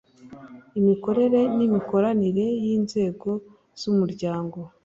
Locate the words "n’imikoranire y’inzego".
1.57-3.29